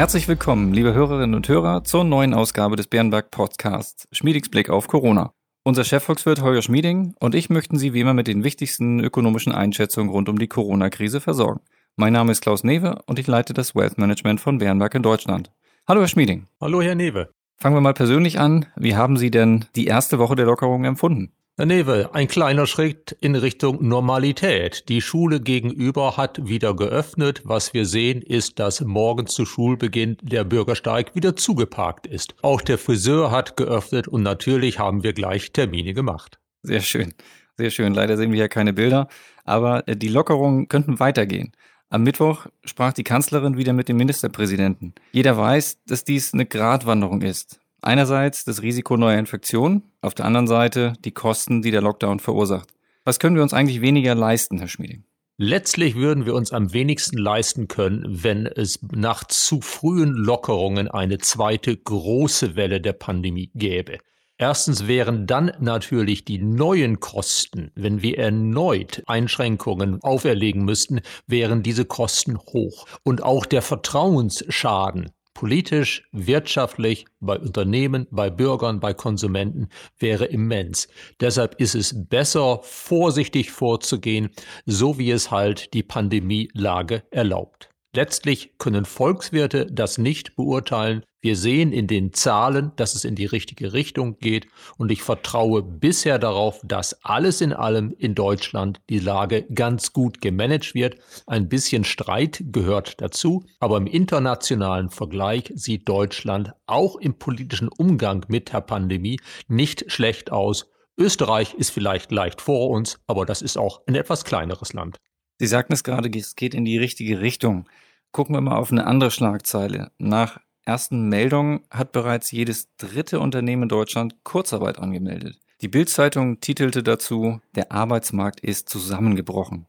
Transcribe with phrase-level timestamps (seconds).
[0.00, 4.88] Herzlich willkommen, liebe Hörerinnen und Hörer, zur neuen Ausgabe des Bärenberg Podcasts Schmiedings Blick auf
[4.88, 5.34] Corona.
[5.62, 10.08] Unser Chefvolkswirt Holger Schmieding und ich möchten Sie wie immer mit den wichtigsten ökonomischen Einschätzungen
[10.08, 11.60] rund um die Corona-Krise versorgen.
[11.96, 15.52] Mein Name ist Klaus Newe und ich leite das Wealth Management von Bärenberg in Deutschland.
[15.86, 16.46] Hallo Herr Schmieding.
[16.62, 17.28] Hallo Herr Newe.
[17.58, 18.64] Fangen wir mal persönlich an.
[18.76, 21.30] Wie haben Sie denn die erste Woche der Lockerung empfunden?
[21.60, 24.88] Herr Newe, ein kleiner Schritt in Richtung Normalität.
[24.88, 27.42] Die Schule gegenüber hat wieder geöffnet.
[27.44, 32.34] Was wir sehen, ist, dass morgen zu Schulbeginn der Bürgersteig wieder zugeparkt ist.
[32.40, 36.38] Auch der Friseur hat geöffnet und natürlich haben wir gleich Termine gemacht.
[36.62, 37.12] Sehr schön,
[37.58, 37.92] sehr schön.
[37.92, 39.08] Leider sehen wir ja keine Bilder,
[39.44, 41.52] aber äh, die Lockerungen könnten weitergehen.
[41.90, 44.94] Am Mittwoch sprach die Kanzlerin wieder mit dem Ministerpräsidenten.
[45.12, 47.59] Jeder weiß, dass dies eine Gratwanderung ist.
[47.82, 52.68] Einerseits das Risiko neuer Infektionen, auf der anderen Seite die Kosten, die der Lockdown verursacht.
[53.04, 55.04] Was können wir uns eigentlich weniger leisten, Herr Schmieding?
[55.38, 61.16] Letztlich würden wir uns am wenigsten leisten können, wenn es nach zu frühen Lockerungen eine
[61.16, 63.98] zweite große Welle der Pandemie gäbe.
[64.36, 71.86] Erstens wären dann natürlich die neuen Kosten, wenn wir erneut Einschränkungen auferlegen müssten, wären diese
[71.86, 72.86] Kosten hoch.
[73.02, 80.88] Und auch der Vertrauensschaden politisch, wirtschaftlich, bei Unternehmen, bei Bürgern, bei Konsumenten wäre immens.
[81.20, 84.30] Deshalb ist es besser, vorsichtig vorzugehen,
[84.66, 87.70] so wie es halt die Pandemielage erlaubt.
[87.94, 91.04] Letztlich können Volkswirte das nicht beurteilen.
[91.22, 94.46] Wir sehen in den Zahlen, dass es in die richtige Richtung geht
[94.78, 100.22] und ich vertraue bisher darauf, dass alles in allem in Deutschland die Lage ganz gut
[100.22, 100.96] gemanagt wird.
[101.26, 108.24] Ein bisschen Streit gehört dazu, aber im internationalen Vergleich sieht Deutschland auch im politischen Umgang
[108.28, 110.70] mit der Pandemie nicht schlecht aus.
[110.96, 114.96] Österreich ist vielleicht leicht vor uns, aber das ist auch ein etwas kleineres Land.
[115.38, 117.68] Sie sagten es gerade, es geht in die richtige Richtung.
[118.12, 119.90] Gucken wir mal auf eine andere Schlagzeile.
[119.98, 120.38] Nach
[120.70, 125.36] ersten Meldungen hat bereits jedes dritte Unternehmen in Deutschland Kurzarbeit angemeldet.
[125.62, 129.66] Die Bild-Zeitung titelte dazu, der Arbeitsmarkt ist zusammengebrochen.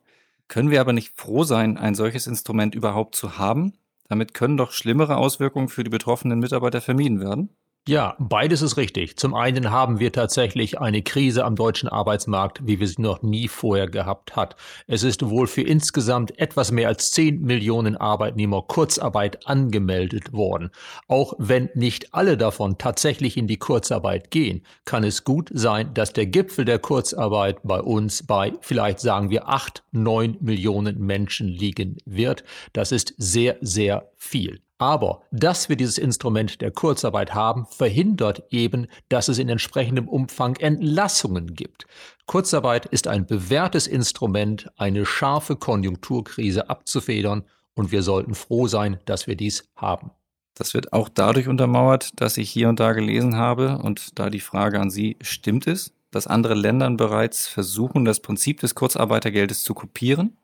[0.47, 3.73] Können wir aber nicht froh sein, ein solches Instrument überhaupt zu haben?
[4.09, 7.49] Damit können doch schlimmere Auswirkungen für die betroffenen Mitarbeiter vermieden werden?
[7.87, 9.17] Ja, beides ist richtig.
[9.17, 13.47] Zum einen haben wir tatsächlich eine Krise am deutschen Arbeitsmarkt, wie wir sie noch nie
[13.47, 14.55] vorher gehabt hat.
[14.85, 20.69] Es ist wohl für insgesamt etwas mehr als 10 Millionen Arbeitnehmer Kurzarbeit angemeldet worden.
[21.07, 26.13] Auch wenn nicht alle davon tatsächlich in die Kurzarbeit gehen, kann es gut sein, dass
[26.13, 31.97] der Gipfel der Kurzarbeit bei uns bei vielleicht sagen wir 8, 9 Millionen Menschen liegen
[32.05, 32.43] wird.
[32.73, 34.61] Das ist sehr, sehr viel.
[34.81, 40.55] Aber dass wir dieses Instrument der Kurzarbeit haben, verhindert eben, dass es in entsprechendem Umfang
[40.55, 41.85] Entlassungen gibt.
[42.25, 47.43] Kurzarbeit ist ein bewährtes Instrument, eine scharfe Konjunkturkrise abzufedern,
[47.75, 50.09] und wir sollten froh sein, dass wir dies haben.
[50.55, 54.39] Das wird auch dadurch untermauert, dass ich hier und da gelesen habe, und da die
[54.39, 59.75] Frage an Sie, stimmt es, dass andere Länder bereits versuchen, das Prinzip des Kurzarbeitergeldes zu
[59.75, 60.37] kopieren?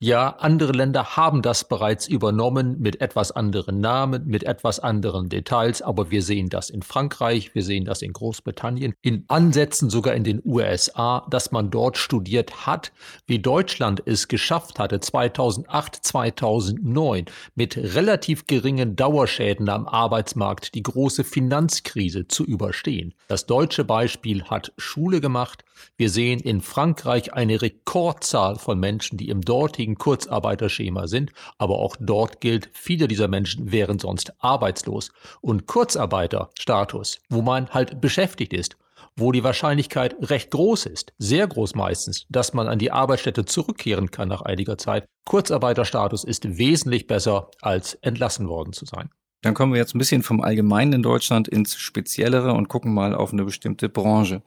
[0.00, 5.82] Ja, andere Länder haben das bereits übernommen mit etwas anderen Namen, mit etwas anderen Details,
[5.82, 10.24] aber wir sehen das in Frankreich, wir sehen das in Großbritannien, in Ansätzen sogar in
[10.24, 12.92] den USA, dass man dort studiert hat,
[13.26, 21.22] wie Deutschland es geschafft hatte, 2008, 2009 mit relativ geringen Dauerschäden am Arbeitsmarkt die große
[21.22, 23.14] Finanzkrise zu überstehen.
[23.28, 25.64] Das deutsche Beispiel hat Schule gemacht.
[25.96, 31.78] Wir sehen in Frankreich eine Rekordzahl von Menschen, die im dortigen im Kurzarbeiterschema sind, aber
[31.78, 35.12] auch dort gilt, viele dieser Menschen wären sonst arbeitslos.
[35.40, 38.76] Und Kurzarbeiterstatus, wo man halt beschäftigt ist,
[39.16, 44.10] wo die Wahrscheinlichkeit recht groß ist, sehr groß meistens, dass man an die Arbeitsstätte zurückkehren
[44.10, 45.06] kann nach einiger Zeit.
[45.26, 49.10] Kurzarbeiterstatus ist wesentlich besser, als entlassen worden zu sein.
[49.42, 53.14] Dann kommen wir jetzt ein bisschen vom Allgemeinen in Deutschland ins Speziellere und gucken mal
[53.14, 54.42] auf eine bestimmte Branche.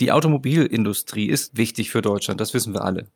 [0.00, 3.10] Die Automobilindustrie ist wichtig für Deutschland, das wissen wir alle.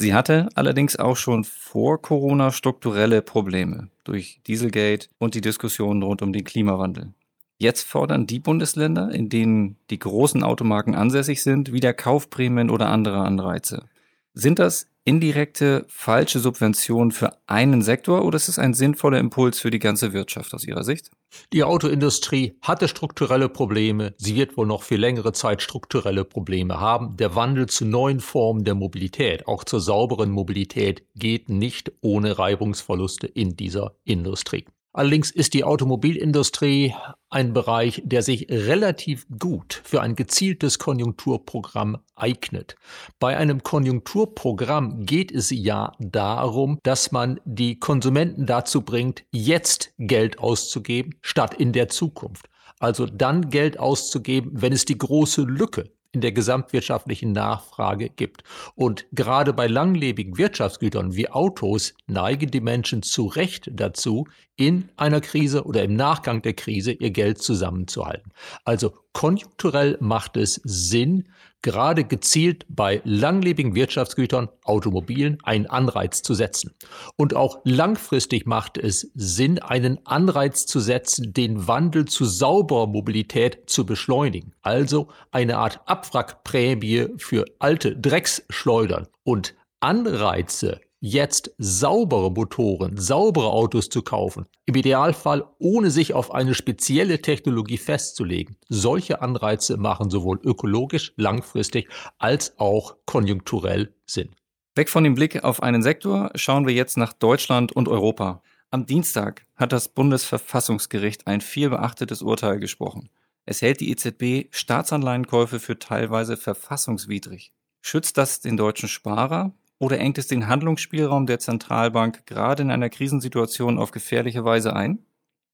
[0.00, 6.22] Sie hatte allerdings auch schon vor Corona strukturelle Probleme durch Dieselgate und die Diskussionen rund
[6.22, 7.12] um den Klimawandel.
[7.58, 13.18] Jetzt fordern die Bundesländer, in denen die großen Automarken ansässig sind, wieder Kaufprämien oder andere
[13.18, 13.90] Anreize.
[14.32, 19.70] Sind das indirekte falsche Subventionen für einen Sektor oder ist es ein sinnvoller Impuls für
[19.70, 21.10] die ganze Wirtschaft aus Ihrer Sicht?
[21.52, 24.14] Die Autoindustrie hatte strukturelle Probleme.
[24.18, 27.16] Sie wird wohl noch für längere Zeit strukturelle Probleme haben.
[27.16, 33.26] Der Wandel zu neuen Formen der Mobilität, auch zur sauberen Mobilität, geht nicht ohne Reibungsverluste
[33.26, 34.64] in dieser Industrie.
[34.92, 36.94] Allerdings ist die Automobilindustrie
[37.28, 42.74] ein Bereich, der sich relativ gut für ein gezieltes Konjunkturprogramm eignet.
[43.20, 50.40] Bei einem Konjunkturprogramm geht es ja darum, dass man die Konsumenten dazu bringt, jetzt Geld
[50.40, 52.50] auszugeben, statt in der Zukunft.
[52.80, 58.42] Also dann Geld auszugeben, wenn es die große Lücke in der gesamtwirtschaftlichen Nachfrage gibt.
[58.74, 64.26] Und gerade bei langlebigen Wirtschaftsgütern wie Autos neigen die Menschen zu Recht dazu,
[64.56, 68.32] in einer Krise oder im Nachgang der Krise ihr Geld zusammenzuhalten.
[68.64, 71.28] Also konjunkturell macht es Sinn,
[71.62, 76.74] gerade gezielt bei langlebigen Wirtschaftsgütern, Automobilen, einen Anreiz zu setzen.
[77.16, 83.62] Und auch langfristig macht es Sinn, einen Anreiz zu setzen, den Wandel zu sauberer Mobilität
[83.66, 84.54] zu beschleunigen.
[84.62, 94.02] Also eine Art Abwrackprämie für alte Drecksschleudern und Anreize jetzt saubere Motoren, saubere Autos zu
[94.02, 98.56] kaufen, im Idealfall ohne sich auf eine spezielle Technologie festzulegen.
[98.68, 101.88] Solche Anreize machen sowohl ökologisch langfristig
[102.18, 104.36] als auch konjunkturell Sinn.
[104.74, 108.42] Weg von dem Blick auf einen Sektor schauen wir jetzt nach Deutschland und Europa.
[108.70, 113.08] Am Dienstag hat das Bundesverfassungsgericht ein viel beachtetes Urteil gesprochen.
[113.46, 117.52] Es hält die EZB Staatsanleihenkäufe für teilweise verfassungswidrig.
[117.80, 122.90] Schützt das den deutschen Sparer oder engt es den Handlungsspielraum der Zentralbank gerade in einer
[122.90, 125.00] Krisensituation auf gefährliche Weise ein?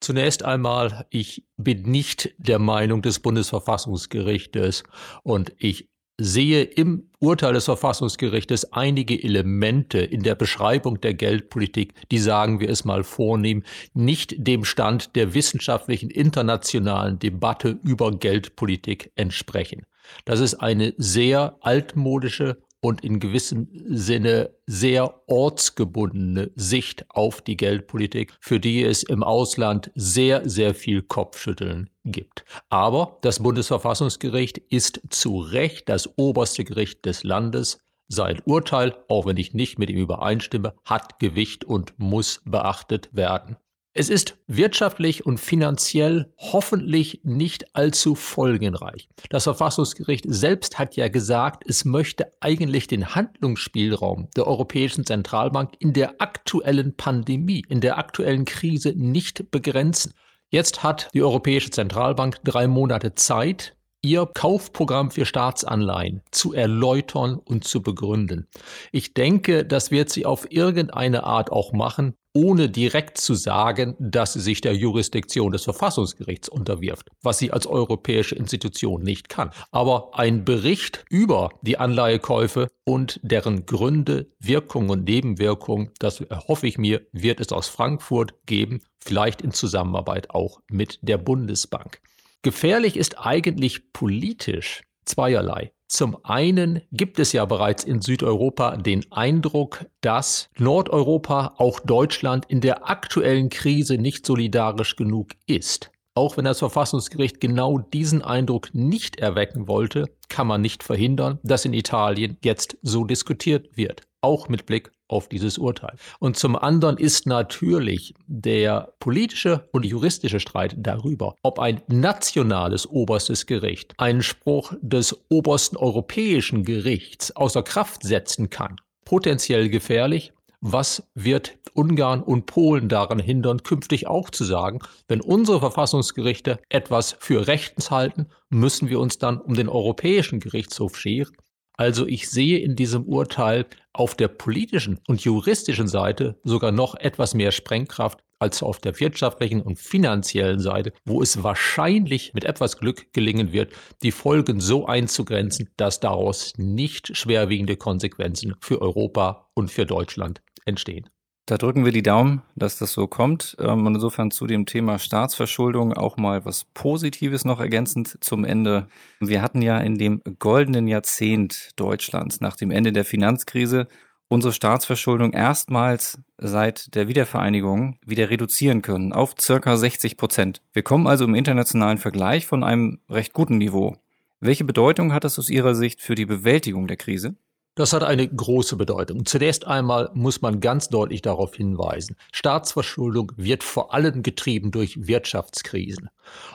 [0.00, 4.82] Zunächst einmal, ich bin nicht der Meinung des Bundesverfassungsgerichtes
[5.23, 5.88] und ich
[6.19, 12.70] sehe im Urteil des Verfassungsgerichtes einige Elemente in der Beschreibung der Geldpolitik, die, sagen wir
[12.70, 13.62] es mal vornehm,
[13.94, 19.84] nicht dem Stand der wissenschaftlichen internationalen Debatte über Geldpolitik entsprechen.
[20.25, 28.32] Das ist eine sehr altmodische und in gewissem Sinne sehr ortsgebundene Sicht auf die Geldpolitik,
[28.38, 32.44] für die es im Ausland sehr, sehr viel Kopfschütteln gibt.
[32.68, 37.80] Aber das Bundesverfassungsgericht ist zu Recht das oberste Gericht des Landes.
[38.06, 43.56] Sein Urteil, auch wenn ich nicht mit ihm übereinstimme, hat Gewicht und muss beachtet werden.
[43.98, 49.08] Es ist wirtschaftlich und finanziell hoffentlich nicht allzu folgenreich.
[49.31, 55.94] Das Verfassungsgericht selbst hat ja gesagt, es möchte eigentlich den Handlungsspielraum der Europäischen Zentralbank in
[55.94, 60.12] der aktuellen Pandemie, in der aktuellen Krise nicht begrenzen.
[60.50, 63.75] Jetzt hat die Europäische Zentralbank drei Monate Zeit,
[64.06, 68.47] ihr Kaufprogramm für Staatsanleihen zu erläutern und zu begründen.
[68.93, 74.35] Ich denke, das wird sie auf irgendeine Art auch machen ohne direkt zu sagen, dass
[74.35, 79.53] sie sich der Jurisdiktion des Verfassungsgerichts unterwirft, was sie als europäische Institution nicht kann.
[79.70, 86.76] Aber ein Bericht über die Anleihekäufe und deren Gründe, Wirkungen und Nebenwirkungen, das hoffe ich
[86.76, 92.03] mir, wird es aus Frankfurt geben, vielleicht in Zusammenarbeit auch mit der Bundesbank.
[92.46, 95.72] Gefährlich ist eigentlich politisch zweierlei.
[95.88, 102.60] Zum einen gibt es ja bereits in Südeuropa den Eindruck, dass Nordeuropa, auch Deutschland, in
[102.60, 105.90] der aktuellen Krise nicht solidarisch genug ist.
[106.14, 111.64] Auch wenn das Verfassungsgericht genau diesen Eindruck nicht erwecken wollte, kann man nicht verhindern, dass
[111.64, 115.96] in Italien jetzt so diskutiert wird, auch mit Blick auf dieses Urteil.
[116.18, 123.46] Und zum anderen ist natürlich der politische und juristische Streit darüber, ob ein nationales oberstes
[123.46, 130.32] Gericht einen Spruch des obersten europäischen Gerichts außer Kraft setzen kann, potenziell gefährlich.
[130.60, 137.14] Was wird Ungarn und Polen daran hindern, künftig auch zu sagen, wenn unsere Verfassungsgerichte etwas
[137.20, 141.36] für rechtens halten, müssen wir uns dann um den Europäischen Gerichtshof scheren?
[141.76, 147.34] Also ich sehe in diesem Urteil auf der politischen und juristischen Seite sogar noch etwas
[147.34, 153.12] mehr Sprengkraft als auf der wirtschaftlichen und finanziellen Seite, wo es wahrscheinlich mit etwas Glück
[153.12, 159.86] gelingen wird, die Folgen so einzugrenzen, dass daraus nicht schwerwiegende Konsequenzen für Europa und für
[159.86, 161.08] Deutschland entstehen.
[161.46, 163.56] Da drücken wir die Daumen, dass das so kommt.
[163.60, 168.88] Ähm, und insofern zu dem Thema Staatsverschuldung auch mal was Positives noch ergänzend zum Ende.
[169.20, 173.86] Wir hatten ja in dem goldenen Jahrzehnt Deutschlands nach dem Ende der Finanzkrise
[174.29, 180.62] unsere Staatsverschuldung erstmals seit der Wiedervereinigung wieder reduzieren können auf circa 60 Prozent.
[180.72, 183.96] Wir kommen also im internationalen Vergleich von einem recht guten Niveau.
[184.41, 187.36] Welche Bedeutung hat das aus Ihrer Sicht für die Bewältigung der Krise?
[187.78, 189.26] Das hat eine große Bedeutung.
[189.26, 196.08] Zunächst einmal muss man ganz deutlich darauf hinweisen, Staatsverschuldung wird vor allem getrieben durch Wirtschaftskrisen.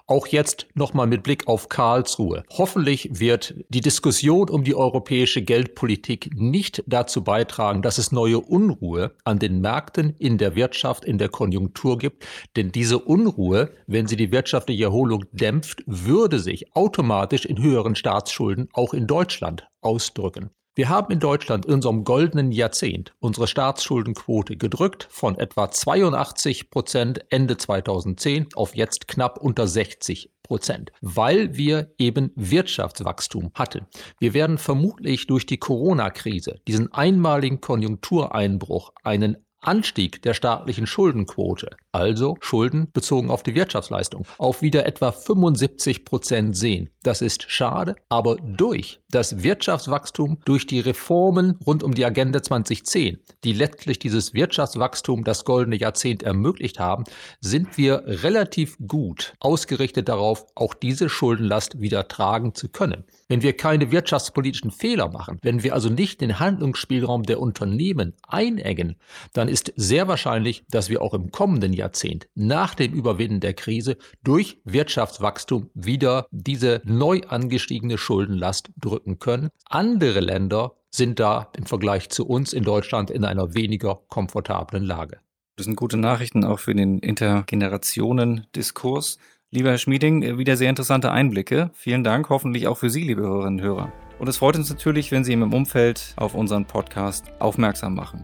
[0.08, 2.44] Auch jetzt nochmal mit Blick auf Karlsruhe.
[2.50, 9.14] Hoffentlich wird die Diskussion um die europäische Geldpolitik nicht dazu beitragen, dass es neue Unruhe
[9.24, 12.26] an den Märkten, in der Wirtschaft, in der Konjunktur gibt.
[12.56, 18.70] Denn diese Unruhe, wenn sie die wirtschaftliche Erholung dämpft, würde sich automatisch in höheren Staatsschulden
[18.74, 20.50] auch in Deutschland ausdrücken.
[20.82, 27.24] Wir haben in Deutschland in unserem goldenen Jahrzehnt unsere Staatsschuldenquote gedrückt von etwa 82 Prozent
[27.30, 33.86] Ende 2010 auf jetzt knapp unter 60 Prozent, weil wir eben Wirtschaftswachstum hatten.
[34.18, 42.36] Wir werden vermutlich durch die Corona-Krise, diesen einmaligen Konjunktureinbruch, einen Anstieg der staatlichen Schuldenquote, also
[42.40, 46.90] Schulden bezogen auf die Wirtschaftsleistung, auf wieder etwa 75 Prozent sehen.
[47.04, 53.20] Das ist schade, aber durch das Wirtschaftswachstum, durch die Reformen rund um die Agenda 2010,
[53.44, 57.04] die letztlich dieses Wirtschaftswachstum das goldene Jahrzehnt ermöglicht haben,
[57.40, 63.04] sind wir relativ gut ausgerichtet darauf, auch diese Schuldenlast wieder tragen zu können.
[63.32, 68.98] Wenn wir keine wirtschaftspolitischen Fehler machen, wenn wir also nicht den Handlungsspielraum der Unternehmen einengen,
[69.32, 73.96] dann ist sehr wahrscheinlich, dass wir auch im kommenden Jahrzehnt nach dem Überwinden der Krise
[74.22, 79.48] durch Wirtschaftswachstum wieder diese neu angestiegene Schuldenlast drücken können.
[79.70, 85.22] Andere Länder sind da im Vergleich zu uns in Deutschland in einer weniger komfortablen Lage.
[85.56, 89.20] Das sind gute Nachrichten auch für den Intergenerationen-Diskurs.
[89.54, 91.72] Lieber Herr Schmieding, äh, wieder sehr interessante Einblicke.
[91.74, 93.92] Vielen Dank, hoffentlich auch für Sie, liebe Hörerinnen und Hörer.
[94.18, 98.24] Und es freut uns natürlich, wenn Sie im Umfeld auf unseren Podcast aufmerksam machen.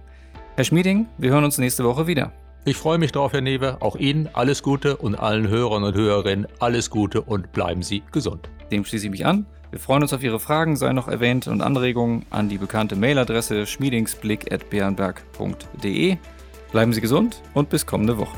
[0.56, 2.32] Herr Schmieding, wir hören uns nächste Woche wieder.
[2.64, 3.82] Ich freue mich drauf, Herr Newe.
[3.82, 8.50] Auch Ihnen alles Gute und allen Hörern und Hörerinnen alles Gute und bleiben Sie gesund.
[8.72, 9.46] Dem schließe ich mich an.
[9.70, 13.66] Wir freuen uns auf Ihre Fragen, sei noch erwähnt, und Anregungen an die bekannte Mailadresse
[13.66, 16.18] schmiedingsblick.bärenberg.de.
[16.72, 18.38] Bleiben Sie gesund und bis kommende Woche.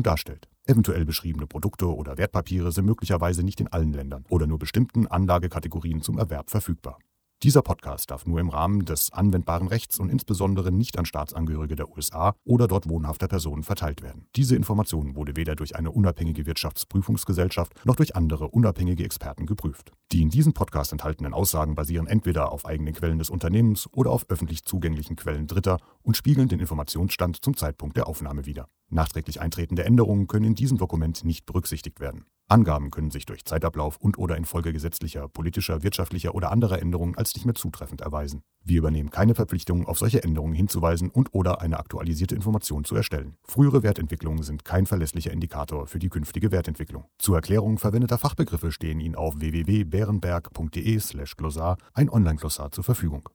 [0.03, 0.47] darstellt.
[0.65, 6.01] Eventuell beschriebene Produkte oder Wertpapiere sind möglicherweise nicht in allen Ländern oder nur bestimmten Anlagekategorien
[6.01, 6.99] zum Erwerb verfügbar.
[7.43, 11.89] Dieser Podcast darf nur im Rahmen des anwendbaren Rechts und insbesondere nicht an Staatsangehörige der
[11.89, 14.27] USA oder dort wohnhafter Personen verteilt werden.
[14.35, 19.91] Diese Information wurde weder durch eine unabhängige Wirtschaftsprüfungsgesellschaft noch durch andere unabhängige Experten geprüft.
[20.11, 24.29] Die in diesem Podcast enthaltenen Aussagen basieren entweder auf eigenen Quellen des Unternehmens oder auf
[24.29, 28.67] öffentlich zugänglichen Quellen Dritter und spiegeln den Informationsstand zum Zeitpunkt der Aufnahme wider.
[28.91, 32.25] Nachträglich eintretende Änderungen können in diesem Dokument nicht berücksichtigt werden.
[32.49, 37.45] Angaben können sich durch Zeitablauf und/oder infolge gesetzlicher, politischer, wirtschaftlicher oder anderer Änderungen als nicht
[37.45, 38.41] mehr zutreffend erweisen.
[38.65, 43.37] Wir übernehmen keine Verpflichtung, auf solche Änderungen hinzuweisen und/oder eine aktualisierte Information zu erstellen.
[43.43, 47.05] Frühere Wertentwicklungen sind kein verlässlicher Indikator für die künftige Wertentwicklung.
[47.17, 53.29] Zur Erklärung verwendeter Fachbegriffe stehen Ihnen auf www.bärenberg.de/glossar ein Online-Glossar zur Verfügung.